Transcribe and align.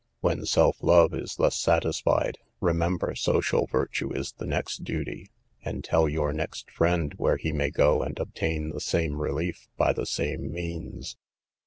When 0.21 0.47
self 0.47 0.81
love 0.81 1.13
is 1.13 1.35
thus 1.35 1.55
satisfied, 1.55 2.39
remember 2.59 3.13
social 3.13 3.67
virtue 3.67 4.11
is 4.11 4.31
the 4.31 4.47
next 4.47 4.83
duty, 4.83 5.29
and 5.63 5.83
tell 5.83 6.09
your 6.09 6.33
next 6.33 6.71
friend 6.71 7.13
where 7.17 7.37
he 7.37 7.51
may 7.51 7.69
go 7.69 8.01
and 8.01 8.17
obtain 8.17 8.69
the 8.69 8.81
same 8.81 9.21
relief, 9.21 9.67
by 9.77 9.93
the 9.93 10.07
same 10.07 10.51
means. 10.51 11.17